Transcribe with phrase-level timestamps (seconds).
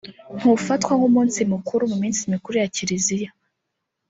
[0.37, 3.29] ntufatwa nk’umunsi mukuru mu minsi mikuru ya Kiliziya